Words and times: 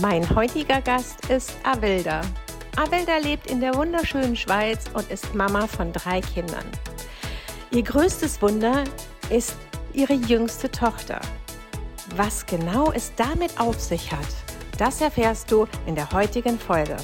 Mein 0.00 0.34
heutiger 0.34 0.80
Gast 0.80 1.28
ist 1.28 1.54
Avilda. 1.62 2.22
Avilda 2.74 3.18
lebt 3.18 3.50
in 3.50 3.60
der 3.60 3.74
wunderschönen 3.74 4.34
Schweiz 4.34 4.86
und 4.94 5.10
ist 5.10 5.34
Mama 5.34 5.66
von 5.66 5.92
drei 5.92 6.22
Kindern. 6.22 6.64
Ihr 7.70 7.82
größtes 7.82 8.40
Wunder 8.40 8.84
ist 9.28 9.54
ihre 9.92 10.14
jüngste 10.14 10.70
Tochter. 10.70 11.20
Was 12.16 12.46
genau 12.46 12.92
es 12.92 13.14
damit 13.16 13.60
auf 13.60 13.78
sich 13.78 14.10
hat, 14.10 14.26
das 14.78 15.02
erfährst 15.02 15.50
du 15.52 15.66
in 15.86 15.94
der 15.94 16.10
heutigen 16.12 16.58
Folge. 16.58 16.96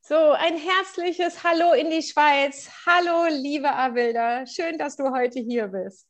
So, 0.00 0.32
ein 0.32 0.56
herzliches 0.56 1.44
Hallo 1.44 1.74
in 1.74 1.90
die 1.90 2.02
Schweiz. 2.02 2.68
Hallo, 2.86 3.28
liebe 3.30 3.70
Abilda. 3.70 4.44
Schön, 4.46 4.78
dass 4.78 4.96
du 4.96 5.12
heute 5.12 5.38
hier 5.38 5.68
bist. 5.68 6.08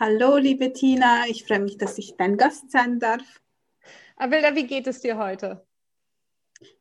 Hallo, 0.00 0.38
liebe 0.38 0.72
Tina. 0.72 1.26
Ich 1.28 1.44
freue 1.44 1.60
mich, 1.60 1.76
dass 1.76 1.98
ich 1.98 2.14
dein 2.16 2.38
Gast 2.38 2.70
sein 2.70 2.98
darf. 2.98 3.20
Abilda, 4.16 4.54
wie 4.54 4.66
geht 4.66 4.86
es 4.86 5.00
dir 5.00 5.18
heute? 5.18 5.66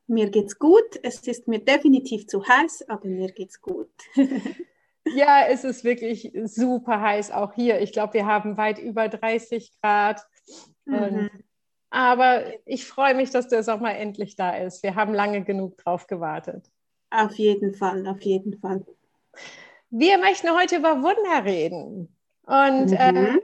Mir 0.08 0.30
geht's 0.30 0.59
gut. 0.59 1.00
Es 1.02 1.20
ist 1.28 1.48
mir 1.48 1.59
definitiv 1.59 2.28
zu 2.28 2.45
heiß, 2.45 2.90
aber 2.90 3.08
mir 3.08 3.31
geht's 3.31 3.62
gut. 3.62 3.90
ja, 5.16 5.48
es 5.48 5.64
ist 5.64 5.84
wirklich 5.84 6.31
super 6.44 7.02
heiß 7.02 7.31
auch 7.31 7.53
hier. 7.53 7.81
Ich 7.81 7.92
glaube, 7.92 8.14
wir 8.14 8.25
haben 8.25 8.58
weit 8.58 8.80
über 8.80 9.09
30 9.09 9.72
Grad. 9.81 10.22
Mhm. 10.86 11.30
aber 11.90 12.44
ich 12.66 12.86
freue 12.86 13.16
mich, 13.16 13.30
dass 13.30 13.47
der 13.47 13.64
Sommer 13.64 13.95
endlich 13.95 14.36
da 14.36 14.52
ist. 14.58 14.84
Wir 14.84 14.95
haben 14.95 15.14
lange 15.14 15.45
genug 15.45 15.78
drauf 15.78 16.08
gewartet. 16.08 16.70
Auf 17.09 17.36
jeden 17.36 17.73
Fall, 17.73 18.06
auf 18.06 18.22
jeden 18.22 18.59
Fall. 18.59 18.86
Wir 19.90 20.18
möchten 20.18 20.50
heute 20.50 20.75
über 20.75 21.02
Wunder 21.02 21.45
reden. 21.45 22.14
Und 22.45 22.88
mhm. 22.88 22.97
äh, 22.97 23.40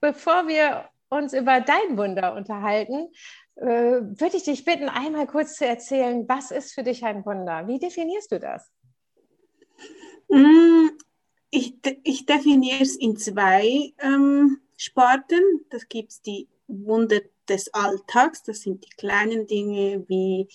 bevor 0.00 0.48
wir 0.48 0.88
uns 1.16 1.32
über 1.32 1.60
dein 1.60 1.96
Wunder 1.96 2.34
unterhalten, 2.34 3.08
äh, 3.56 3.66
würde 3.66 4.36
ich 4.36 4.44
dich 4.44 4.64
bitten, 4.64 4.88
einmal 4.88 5.26
kurz 5.26 5.56
zu 5.56 5.66
erzählen, 5.66 6.28
was 6.28 6.50
ist 6.50 6.72
für 6.72 6.82
dich 6.82 7.04
ein 7.04 7.24
Wunder? 7.24 7.66
Wie 7.66 7.78
definierst 7.78 8.32
du 8.32 8.40
das? 8.40 8.70
Mm, 10.28 10.88
ich, 11.50 11.74
ich 12.04 12.26
definiere 12.26 12.82
es 12.82 12.96
in 12.96 13.16
zwei 13.16 13.92
ähm, 13.98 14.58
Sparten. 14.76 15.66
Das 15.70 15.88
gibt 15.88 16.12
es 16.12 16.22
die 16.22 16.48
Wunder 16.66 17.20
des 17.48 17.72
Alltags. 17.74 18.42
Das 18.42 18.62
sind 18.62 18.84
die 18.84 18.96
kleinen 18.96 19.46
Dinge 19.46 20.04
wie 20.08 20.48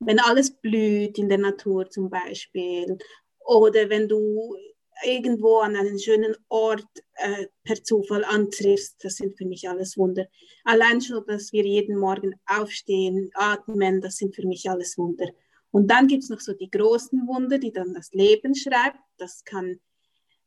wenn 0.00 0.20
alles 0.20 0.50
blüht 0.50 1.18
in 1.18 1.28
der 1.28 1.38
Natur 1.38 1.88
zum 1.88 2.10
Beispiel 2.10 2.98
oder 3.40 3.88
wenn 3.88 4.08
du 4.08 4.56
irgendwo 5.04 5.58
an 5.58 5.76
einen 5.76 5.98
schönen 5.98 6.36
Ort 6.48 6.86
äh, 7.16 7.46
per 7.64 7.82
Zufall 7.82 8.24
antriffst. 8.24 9.04
Das 9.04 9.16
sind 9.16 9.36
für 9.36 9.46
mich 9.46 9.68
alles 9.68 9.96
Wunder. 9.96 10.26
Allein 10.64 11.00
schon, 11.00 11.24
dass 11.26 11.52
wir 11.52 11.64
jeden 11.64 11.98
Morgen 11.98 12.34
aufstehen, 12.46 13.30
atmen, 13.34 14.00
das 14.00 14.16
sind 14.16 14.34
für 14.34 14.46
mich 14.46 14.68
alles 14.68 14.98
Wunder. 14.98 15.26
Und 15.70 15.90
dann 15.90 16.06
gibt 16.06 16.22
es 16.22 16.30
noch 16.30 16.40
so 16.40 16.52
die 16.52 16.70
großen 16.70 17.26
Wunder, 17.26 17.58
die 17.58 17.72
dann 17.72 17.94
das 17.94 18.12
Leben 18.12 18.54
schreibt. 18.54 18.98
Das 19.18 19.44
kann 19.44 19.80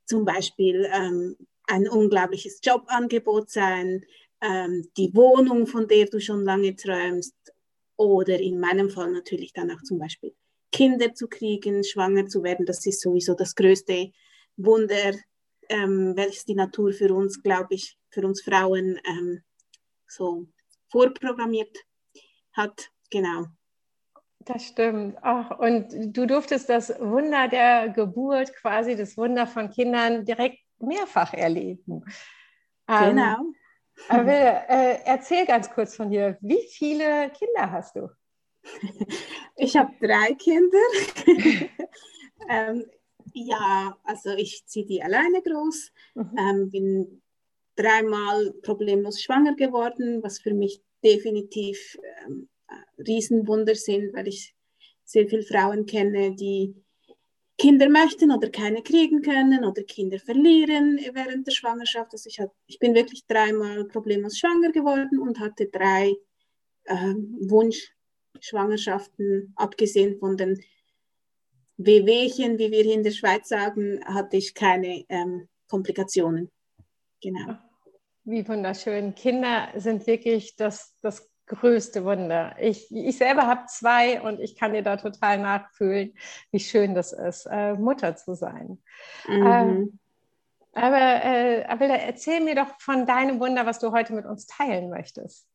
zum 0.05 0.23
Beispiel 0.23 0.89
ähm, 0.94 1.35
ein 1.67 1.88
unglaubliches 1.89 2.59
Jobangebot 2.63 3.49
sein, 3.49 4.05
ähm, 4.41 4.88
die 4.97 5.13
Wohnung, 5.13 5.67
von 5.67 5.88
der 5.88 6.05
du 6.05 6.19
schon 6.19 6.45
lange 6.45 6.75
träumst, 6.75 7.35
oder 7.97 8.39
in 8.39 8.59
meinem 8.59 8.89
Fall 8.89 9.11
natürlich 9.11 9.53
dann 9.53 9.72
auch 9.72 9.81
zum 9.81 9.99
Beispiel 9.99 10.34
Kinder 10.72 11.13
zu 11.13 11.28
kriegen, 11.28 11.84
schwanger 11.84 12.28
zu 12.28 12.44
werden. 12.44 12.66
Das 12.66 12.85
ist 12.85 13.01
sowieso 13.01 13.34
das 13.34 13.55
größte 13.55 14.11
Wunder, 14.55 15.13
ähm, 15.69 16.13
welches 16.16 16.45
die 16.45 16.55
Natur 16.55 16.91
für 16.94 17.13
uns, 17.13 17.41
glaube 17.41 17.75
ich, 17.75 17.97
für 18.09 18.25
uns 18.25 18.41
Frauen 18.41 19.00
ähm, 19.07 19.44
so 20.07 20.47
vorprogrammiert 20.89 21.75
hat. 22.53 22.89
Genau. 23.09 23.45
Das 24.39 24.66
stimmt. 24.66 25.17
Ach, 25.22 25.59
und 25.59 26.16
du 26.16 26.25
durftest 26.25 26.69
das 26.69 26.89
Wunder 27.00 27.47
der 27.50 27.89
Geburt, 27.89 28.53
quasi 28.55 28.95
das 28.95 29.17
Wunder 29.17 29.45
von 29.45 29.69
Kindern 29.69 30.23
direkt 30.23 30.59
mehrfach 30.79 31.33
erleben. 31.33 32.03
Ähm, 32.88 33.09
genau. 33.09 33.35
Ähm, 33.39 33.55
aber 34.07 34.69
äh, 34.69 34.99
erzähl 35.05 35.45
ganz 35.45 35.69
kurz 35.69 35.95
von 35.95 36.09
dir. 36.09 36.38
Wie 36.41 36.66
viele 36.69 37.29
Kinder 37.31 37.72
hast 37.72 37.95
du? 37.95 38.09
Ich 39.59 39.75
habe 39.75 39.91
drei 39.99 40.35
Kinder. 40.35 40.78
ähm, 42.47 42.85
ja, 43.45 43.97
also 44.03 44.31
ich 44.31 44.65
ziehe 44.65 44.85
die 44.85 45.01
alleine 45.01 45.41
groß. 45.41 45.91
Mhm. 46.15 46.35
Ähm, 46.37 46.69
bin 46.69 47.21
dreimal 47.75 48.53
problemlos 48.63 49.21
schwanger 49.21 49.55
geworden, 49.55 50.21
was 50.23 50.39
für 50.39 50.53
mich 50.53 50.81
definitiv 51.03 51.97
ähm, 52.25 52.49
Riesenwunder 52.97 53.75
sind, 53.75 54.13
weil 54.13 54.27
ich 54.27 54.55
sehr 55.03 55.27
viele 55.27 55.43
Frauen 55.43 55.85
kenne, 55.85 56.35
die 56.35 56.75
Kinder 57.57 57.89
möchten 57.89 58.31
oder 58.31 58.49
keine 58.49 58.83
kriegen 58.83 59.21
können 59.21 59.65
oder 59.65 59.83
Kinder 59.83 60.19
verlieren 60.19 60.99
während 61.13 61.47
der 61.47 61.53
Schwangerschaft. 61.53 62.13
Also 62.13 62.27
ich, 62.27 62.39
hab, 62.39 62.53
ich 62.67 62.77
bin 62.77 62.93
wirklich 62.93 63.25
dreimal 63.25 63.85
problemlos 63.85 64.37
schwanger 64.37 64.71
geworden 64.71 65.17
und 65.19 65.39
hatte 65.39 65.65
drei 65.67 66.13
äh, 66.83 67.15
Wunschschwangerschaften, 67.39 69.53
abgesehen 69.55 70.19
von 70.19 70.37
den 70.37 70.63
Wehwehchen, 71.77 72.57
wie 72.57 72.71
wir 72.71 72.83
hier 72.83 72.95
in 72.95 73.03
der 73.03 73.11
Schweiz 73.11 73.49
sagen, 73.49 74.03
hatte 74.05 74.38
ich 74.38 74.53
keine 74.53 75.05
ähm, 75.09 75.47
Komplikationen. 75.67 76.51
Genau. 77.21 77.55
Wie 78.23 78.47
wunderschön. 78.47 79.15
Kinder 79.15 79.69
sind 79.75 80.05
wirklich 80.07 80.55
das, 80.55 80.95
das 81.01 81.29
größte 81.45 82.03
Wunder. 82.03 82.55
Ich, 82.59 82.93
ich 82.93 83.17
selber 83.17 83.47
habe 83.47 83.66
zwei 83.67 84.21
und 84.21 84.39
ich 84.39 84.55
kann 84.55 84.73
dir 84.73 84.83
da 84.83 84.97
total 84.97 85.39
nachfühlen, 85.39 86.13
wie 86.51 86.59
schön 86.59 86.93
das 86.93 87.13
ist, 87.13 87.47
äh, 87.49 87.73
Mutter 87.73 88.16
zu 88.16 88.35
sein. 88.35 88.81
Mhm. 89.27 89.47
Ähm, 89.47 89.99
aber 90.73 91.23
äh, 91.23 91.63
Abilda, 91.66 91.95
erzähl 91.95 92.41
mir 92.41 92.55
doch 92.55 92.79
von 92.79 93.05
deinem 93.05 93.39
Wunder, 93.39 93.66
was 93.66 93.79
du 93.79 93.91
heute 93.91 94.13
mit 94.13 94.25
uns 94.25 94.45
teilen 94.45 94.89
möchtest. 94.89 95.47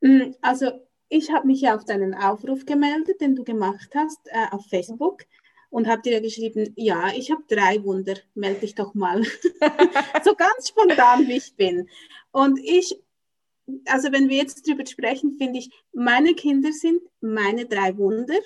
Mm, 0.00 0.32
also 0.40 0.86
ich 1.08 1.30
habe 1.30 1.46
mich 1.46 1.60
ja 1.60 1.74
auf 1.74 1.84
deinen 1.84 2.14
Aufruf 2.14 2.66
gemeldet, 2.66 3.20
den 3.20 3.34
du 3.34 3.44
gemacht 3.44 3.90
hast 3.94 4.20
äh, 4.26 4.46
auf 4.50 4.66
Facebook 4.68 5.24
und 5.70 5.86
habe 5.86 6.02
dir 6.02 6.20
geschrieben, 6.20 6.72
ja, 6.76 7.12
ich 7.14 7.30
habe 7.30 7.42
drei 7.48 7.82
Wunder, 7.84 8.14
melde 8.34 8.60
dich 8.60 8.74
doch 8.74 8.94
mal. 8.94 9.22
so 10.24 10.34
ganz 10.34 10.68
spontan, 10.68 11.26
wie 11.26 11.36
ich 11.36 11.54
bin. 11.56 11.88
Und 12.32 12.58
ich 12.58 13.00
also 13.86 14.12
wenn 14.12 14.28
wir 14.28 14.36
jetzt 14.36 14.66
darüber 14.66 14.86
sprechen, 14.86 15.36
finde 15.38 15.58
ich, 15.58 15.70
meine 15.92 16.34
Kinder 16.34 16.72
sind 16.72 17.00
meine 17.20 17.66
drei 17.66 17.96
Wunder, 17.96 18.38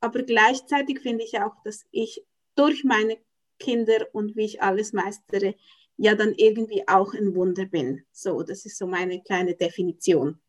aber 0.00 0.22
gleichzeitig 0.22 1.00
finde 1.00 1.24
ich 1.24 1.38
auch, 1.40 1.54
dass 1.64 1.84
ich 1.90 2.24
durch 2.54 2.84
meine 2.84 3.18
Kinder 3.58 4.06
und 4.12 4.36
wie 4.36 4.44
ich 4.44 4.62
alles 4.62 4.92
meistere, 4.92 5.54
ja 5.96 6.14
dann 6.14 6.34
irgendwie 6.34 6.86
auch 6.88 7.14
ein 7.14 7.34
Wunder 7.34 7.66
bin. 7.66 8.04
So, 8.10 8.42
das 8.42 8.66
ist 8.66 8.78
so 8.78 8.86
meine 8.86 9.22
kleine 9.22 9.54
Definition. 9.54 10.40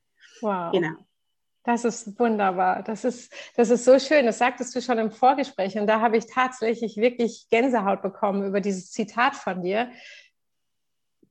Wow. 0.41 0.71
Genau. 0.71 0.95
Das 1.65 1.83
ist 1.83 2.19
wunderbar. 2.19 2.83
Das 2.83 3.03
ist, 3.03 3.33
das 3.56 3.71
ist 3.71 3.85
so 3.85 3.97
schön. 3.97 4.27
Das 4.27 4.38
sagtest 4.38 4.75
du 4.75 4.81
schon 4.81 5.00
im 5.00 5.12
Vorgespräch. 5.12 5.77
Und 5.79 5.88
da 5.88 6.00
habe 6.00 6.15
ich 6.15 6.27
tatsächlich 6.27 6.95
wirklich 6.95 7.47
Gänsehaut 7.50 8.03
bekommen 8.03 8.45
über 8.45 8.62
dieses 8.62 8.91
Zitat 8.91 9.35
von 9.35 9.63
dir. 9.63 9.89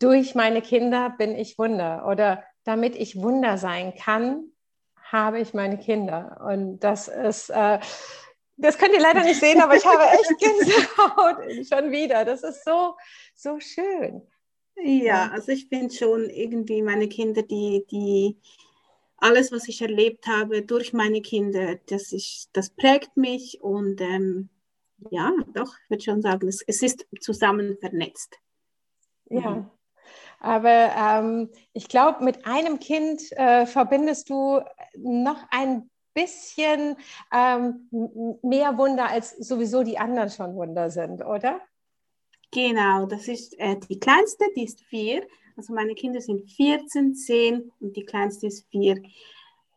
Durch 0.01 0.35
meine 0.35 0.61
Kinder 0.61 1.15
bin 1.17 1.37
ich 1.37 1.57
Wunder. 1.57 2.07
Oder 2.09 2.43
damit 2.65 2.97
ich 2.97 3.23
Wunder 3.23 3.59
sein 3.59 3.95
kann, 3.95 4.51
habe 5.05 5.39
ich 5.39 5.55
meine 5.55 5.79
Kinder. 5.79 6.45
Und 6.45 6.81
das 6.81 7.07
ist, 7.07 7.51
äh, 7.51 7.79
das 8.57 8.77
könnt 8.77 8.95
ihr 8.95 9.01
leider 9.01 9.23
nicht 9.23 9.39
sehen, 9.39 9.63
aber 9.63 9.77
ich 9.77 9.87
habe 9.87 10.03
echt 10.03 10.39
Gänsehaut 10.41 11.67
schon 11.69 11.93
wieder. 11.93 12.25
Das 12.25 12.43
ist 12.43 12.65
so, 12.65 12.97
so 13.37 13.61
schön. 13.61 14.23
Ja, 14.83 15.31
also 15.33 15.53
ich 15.53 15.69
finde 15.69 15.95
schon 15.95 16.29
irgendwie 16.29 16.83
meine 16.83 17.07
Kinder, 17.07 17.43
die, 17.43 17.87
die 17.89 18.37
alles, 19.25 19.53
was 19.53 19.69
ich 19.69 19.81
erlebt 19.81 20.27
habe 20.27 20.63
durch 20.63 20.93
meine 20.93 21.23
Kinder, 21.23 21.77
das, 21.87 22.13
ist, 22.13 22.51
das 22.53 22.69
prägt 22.69 23.17
mich 23.17 23.59
und 23.63 24.01
ähm, 24.03 24.51
ja, 25.11 25.33
doch, 25.55 25.75
ich 25.83 25.91
würde 25.91 26.05
schon 26.05 26.23
sagen, 26.23 26.47
es, 26.47 26.63
es 26.67 26.83
ist 26.83 27.07
zusammen 27.21 27.79
vernetzt. 27.81 28.39
Ja, 29.31 29.71
Aber 30.41 30.93
ähm, 30.95 31.51
ich 31.73 31.89
glaube, 31.89 32.23
mit 32.23 32.47
einem 32.47 32.79
Kind 32.79 33.33
äh, 33.33 33.65
verbindest 33.65 34.29
du 34.29 34.61
noch 34.95 35.43
ein 35.51 35.91
bisschen 36.13 36.97
ähm, 37.33 37.89
mehr 38.43 38.77
Wunder, 38.77 39.09
als 39.09 39.31
sowieso 39.31 39.83
die 39.83 39.99
anderen 39.99 40.29
schon 40.29 40.55
Wunder 40.55 40.91
sind, 40.91 41.25
oder? 41.25 41.61
Genau, 42.53 43.07
das 43.07 43.27
ist 43.27 43.59
äh, 43.59 43.77
die 43.89 43.99
kleinste, 43.99 44.45
die 44.55 44.65
ist 44.65 44.83
vier. 44.83 45.27
Also 45.57 45.73
meine 45.73 45.95
Kinder 45.95 46.21
sind 46.21 46.51
14, 46.51 47.15
10 47.15 47.73
und 47.81 47.97
die 47.97 48.05
kleinste 48.05 48.47
ist 48.47 48.67
vier. 48.71 49.01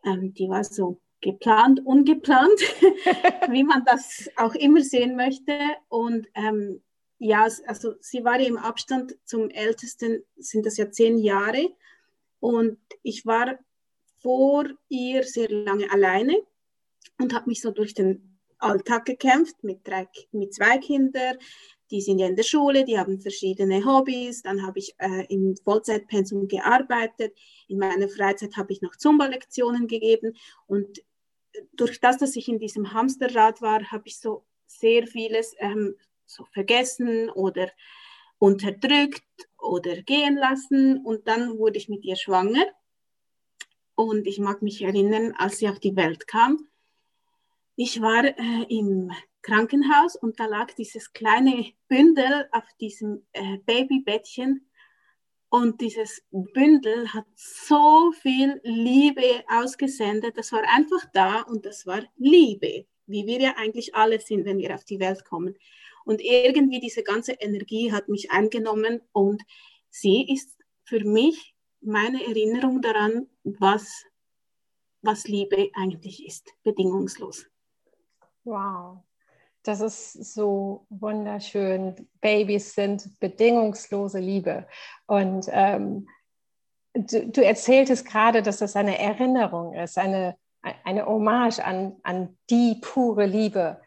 Ähm, 0.04 0.34
die 0.34 0.48
war 0.48 0.64
so 0.64 1.00
geplant, 1.20 1.84
ungeplant, 1.84 2.60
wie 3.50 3.64
man 3.64 3.84
das 3.84 4.28
auch 4.36 4.54
immer 4.54 4.80
sehen 4.80 5.16
möchte. 5.16 5.58
Und 5.88 6.26
ähm, 6.34 6.82
ja, 7.18 7.48
also 7.66 7.94
sie 8.00 8.24
war 8.24 8.38
im 8.40 8.56
Abstand 8.56 9.16
zum 9.24 9.50
Ältesten, 9.50 10.24
sind 10.36 10.66
das 10.66 10.76
ja 10.76 10.90
zehn 10.90 11.18
Jahre. 11.18 11.70
Und 12.40 12.78
ich 13.02 13.26
war 13.26 13.58
vor 14.20 14.66
ihr 14.88 15.24
sehr 15.24 15.48
lange 15.48 15.90
alleine 15.90 16.36
und 17.18 17.34
habe 17.34 17.48
mich 17.48 17.60
so 17.60 17.70
durch 17.70 17.94
den 17.94 18.38
Alltag 18.58 19.04
gekämpft 19.04 19.62
mit, 19.62 19.86
drei, 19.86 20.08
mit 20.32 20.54
zwei 20.54 20.78
Kindern. 20.78 21.36
Die 21.90 22.00
sind 22.00 22.18
ja 22.18 22.26
in 22.26 22.36
der 22.36 22.42
Schule, 22.42 22.84
die 22.84 22.98
haben 22.98 23.20
verschiedene 23.20 23.84
Hobbys. 23.84 24.42
Dann 24.42 24.66
habe 24.66 24.78
ich 24.78 24.94
äh, 24.98 25.26
im 25.28 25.56
Vollzeitpensum 25.56 26.48
gearbeitet. 26.48 27.36
In 27.66 27.78
meiner 27.78 28.08
Freizeit 28.08 28.56
habe 28.56 28.72
ich 28.72 28.82
noch 28.82 28.96
Zumba-Lektionen 28.96 29.86
gegeben. 29.86 30.36
Und 30.66 31.02
durch 31.72 32.00
das, 32.00 32.18
dass 32.18 32.36
ich 32.36 32.48
in 32.48 32.58
diesem 32.58 32.92
Hamsterrad 32.92 33.62
war, 33.62 33.90
habe 33.90 34.04
ich 34.06 34.18
so 34.18 34.44
sehr 34.66 35.06
vieles 35.06 35.54
ähm, 35.58 35.96
so 36.26 36.44
vergessen 36.52 37.30
oder 37.30 37.70
unterdrückt 38.38 39.24
oder 39.58 40.02
gehen 40.02 40.36
lassen. 40.36 41.04
Und 41.04 41.26
dann 41.26 41.58
wurde 41.58 41.78
ich 41.78 41.88
mit 41.88 42.04
ihr 42.04 42.16
schwanger. 42.16 42.66
Und 43.94 44.26
ich 44.26 44.38
mag 44.38 44.62
mich 44.62 44.82
erinnern, 44.82 45.34
als 45.38 45.58
sie 45.58 45.68
auf 45.68 45.80
die 45.80 45.96
Welt 45.96 46.26
kam. 46.26 46.68
Ich 47.74 48.00
war 48.00 48.24
äh, 48.24 48.64
im 48.68 49.10
Krankenhaus 49.48 50.14
und 50.14 50.38
da 50.38 50.44
lag 50.44 50.74
dieses 50.74 51.10
kleine 51.14 51.72
Bündel 51.88 52.48
auf 52.52 52.64
diesem 52.80 53.26
äh, 53.32 53.56
Babybettchen 53.64 54.68
und 55.48 55.80
dieses 55.80 56.22
Bündel 56.30 57.14
hat 57.14 57.24
so 57.34 58.12
viel 58.12 58.60
Liebe 58.62 59.42
ausgesendet. 59.48 60.36
Das 60.36 60.52
war 60.52 60.62
einfach 60.68 61.02
da 61.14 61.40
und 61.40 61.64
das 61.64 61.86
war 61.86 62.02
Liebe, 62.16 62.84
wie 63.06 63.26
wir 63.26 63.40
ja 63.40 63.54
eigentlich 63.56 63.94
alle 63.94 64.20
sind, 64.20 64.44
wenn 64.44 64.58
wir 64.58 64.74
auf 64.74 64.84
die 64.84 65.00
Welt 65.00 65.24
kommen. 65.24 65.56
Und 66.04 66.20
irgendwie 66.20 66.80
diese 66.80 67.02
ganze 67.02 67.32
Energie 67.32 67.90
hat 67.90 68.08
mich 68.08 68.30
eingenommen 68.30 69.00
und 69.12 69.42
sie 69.88 70.30
ist 70.30 70.58
für 70.84 71.02
mich 71.04 71.54
meine 71.80 72.22
Erinnerung 72.22 72.82
daran, 72.82 73.28
was, 73.44 74.04
was 75.00 75.26
Liebe 75.26 75.70
eigentlich 75.74 76.26
ist, 76.26 76.52
bedingungslos. 76.64 77.46
Wow. 78.44 79.04
Das 79.68 79.82
ist 79.82 80.32
so 80.32 80.86
wunderschön. 80.88 82.08
Babys 82.22 82.74
sind 82.74 83.20
bedingungslose 83.20 84.18
Liebe. 84.18 84.66
Und 85.06 85.44
ähm, 85.50 86.08
du, 86.94 87.26
du 87.28 87.44
erzähltest 87.44 88.06
gerade, 88.06 88.40
dass 88.40 88.60
das 88.60 88.76
eine 88.76 88.98
Erinnerung 88.98 89.74
ist, 89.74 89.98
eine, 89.98 90.38
eine 90.62 91.04
Hommage 91.04 91.62
an, 91.62 91.96
an 92.02 92.38
die 92.48 92.78
pure 92.80 93.26
Liebe. 93.26 93.78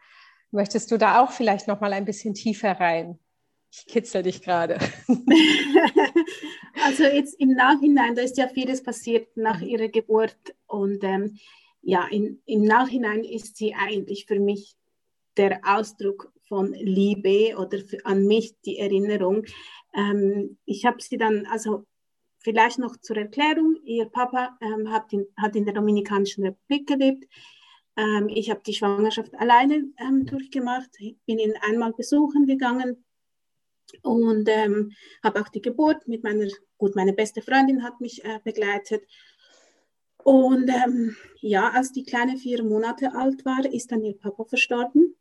Möchtest 0.52 0.88
du 0.92 0.98
da 0.98 1.20
auch 1.20 1.32
vielleicht 1.32 1.66
noch 1.66 1.80
mal 1.80 1.92
ein 1.92 2.04
bisschen 2.04 2.34
tiefer 2.34 2.78
rein? 2.78 3.18
Ich 3.72 3.84
kitzel 3.86 4.22
dich 4.22 4.40
gerade. 4.40 4.78
also 6.84 7.02
jetzt 7.02 7.40
im 7.40 7.54
Nachhinein, 7.54 8.14
da 8.14 8.22
ist 8.22 8.38
ja 8.38 8.46
vieles 8.46 8.84
passiert 8.84 9.36
nach 9.36 9.60
ihrer 9.60 9.88
Geburt 9.88 10.36
und 10.68 11.02
ähm, 11.02 11.40
ja, 11.80 12.06
in, 12.08 12.40
im 12.46 12.62
Nachhinein 12.62 13.24
ist 13.24 13.56
sie 13.56 13.74
eigentlich 13.74 14.26
für 14.26 14.38
mich 14.38 14.76
der 15.36 15.60
Ausdruck 15.64 16.32
von 16.48 16.72
Liebe 16.74 17.56
oder 17.56 17.78
an 18.04 18.26
mich 18.26 18.54
die 18.64 18.78
Erinnerung. 18.78 19.44
Ähm, 19.94 20.58
ich 20.64 20.84
habe 20.84 21.00
sie 21.00 21.16
dann, 21.16 21.46
also 21.46 21.84
vielleicht 22.38 22.78
noch 22.78 22.96
zur 22.98 23.16
Erklärung, 23.16 23.76
ihr 23.84 24.06
Papa 24.06 24.56
ähm, 24.60 24.90
hat, 24.90 25.12
in, 25.12 25.26
hat 25.36 25.56
in 25.56 25.64
der 25.64 25.74
Dominikanischen 25.74 26.44
Republik 26.44 26.86
gelebt. 26.86 27.24
Ähm, 27.96 28.28
ich 28.28 28.50
habe 28.50 28.62
die 28.66 28.74
Schwangerschaft 28.74 29.34
alleine 29.34 29.84
ähm, 29.98 30.26
durchgemacht, 30.26 30.90
bin 31.26 31.38
ihn 31.38 31.54
einmal 31.62 31.92
besuchen 31.92 32.46
gegangen 32.46 33.04
und 34.02 34.48
ähm, 34.48 34.92
habe 35.22 35.40
auch 35.40 35.48
die 35.48 35.60
Geburt 35.60 36.08
mit 36.08 36.22
meiner, 36.22 36.48
gut, 36.78 36.96
meine 36.96 37.12
beste 37.12 37.42
Freundin 37.42 37.82
hat 37.82 38.00
mich 38.00 38.24
äh, 38.24 38.40
begleitet. 38.44 39.04
Und 40.24 40.68
ähm, 40.68 41.16
ja, 41.40 41.70
als 41.70 41.92
die 41.92 42.04
Kleine 42.04 42.36
vier 42.36 42.62
Monate 42.62 43.14
alt 43.14 43.44
war, 43.44 43.64
ist 43.64 43.90
dann 43.90 44.04
ihr 44.04 44.16
Papa 44.16 44.44
verstorben. 44.44 45.16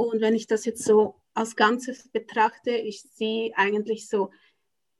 Und 0.00 0.22
wenn 0.22 0.34
ich 0.34 0.46
das 0.46 0.64
jetzt 0.64 0.82
so 0.82 1.16
als 1.34 1.56
Ganzes 1.56 2.08
betrachte, 2.08 2.70
ich 2.70 3.02
sehe 3.02 3.52
eigentlich 3.54 4.08
so 4.08 4.30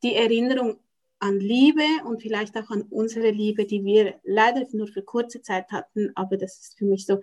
die 0.02 0.14
Erinnerung 0.14 0.78
an 1.20 1.40
Liebe 1.40 1.86
und 2.04 2.20
vielleicht 2.20 2.54
auch 2.58 2.68
an 2.68 2.82
unsere 2.82 3.30
Liebe, 3.30 3.64
die 3.64 3.82
wir 3.82 4.20
leider 4.24 4.66
nur 4.72 4.88
für 4.88 5.02
kurze 5.02 5.40
Zeit 5.40 5.72
hatten. 5.72 6.12
Aber 6.16 6.36
das 6.36 6.58
ist 6.60 6.78
für 6.78 6.84
mich 6.84 7.06
so, 7.06 7.20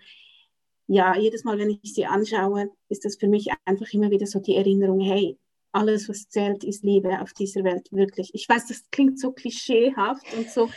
ja, 0.87 1.15
jedes 1.15 1.43
Mal, 1.43 1.59
wenn 1.59 1.69
ich 1.69 1.93
sie 1.93 2.07
anschaue, 2.07 2.71
ist 2.89 3.05
das 3.05 3.17
für 3.17 3.27
mich 3.27 3.49
einfach 3.65 3.93
immer 3.93 4.09
wieder 4.09 4.25
so 4.25 4.39
die 4.39 4.55
Erinnerung, 4.55 4.99
hey, 4.99 5.37
alles, 5.71 6.09
was 6.09 6.29
zählt, 6.29 6.63
ist 6.63 6.83
Liebe 6.83 7.21
auf 7.21 7.33
dieser 7.33 7.63
Welt, 7.63 7.91
wirklich. 7.91 8.31
Ich 8.33 8.49
weiß, 8.49 8.65
das 8.65 8.89
klingt 8.89 9.19
so 9.19 9.33
klischeehaft 9.33 10.25
und 10.35 10.49
so 10.49 10.67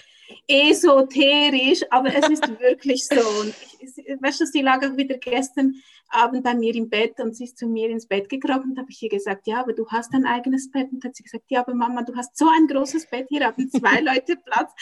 esoterisch, 0.46 1.82
aber 1.90 2.14
es 2.14 2.28
ist 2.28 2.60
wirklich 2.60 3.06
so. 3.06 3.20
Und 3.40 3.54
ich, 3.80 4.20
weißt 4.20 4.40
du, 4.40 4.46
sie 4.46 4.62
lag 4.62 4.84
auch 4.84 4.96
wieder 4.96 5.16
gestern 5.18 5.74
Abend 6.08 6.42
bei 6.42 6.54
mir 6.54 6.74
im 6.74 6.88
Bett 6.88 7.20
und 7.20 7.36
sie 7.36 7.44
ist 7.44 7.58
zu 7.58 7.66
mir 7.66 7.88
ins 7.88 8.06
Bett 8.06 8.28
gekrochen 8.28 8.72
und 8.72 8.78
habe 8.78 8.90
ich 8.90 9.02
ihr 9.02 9.08
gesagt, 9.08 9.46
ja, 9.46 9.60
aber 9.60 9.72
du 9.72 9.86
hast 9.88 10.12
ein 10.12 10.26
eigenes 10.26 10.70
Bett. 10.70 10.90
Und 10.92 11.04
hat 11.04 11.14
sie 11.14 11.22
gesagt, 11.22 11.44
ja, 11.48 11.60
aber 11.60 11.74
Mama, 11.74 12.02
du 12.02 12.16
hast 12.16 12.36
so 12.36 12.48
ein 12.48 12.66
großes 12.66 13.08
Bett, 13.08 13.26
hier 13.28 13.46
haben 13.46 13.70
zwei 13.70 14.00
Leute 14.00 14.36
Platz. 14.36 14.72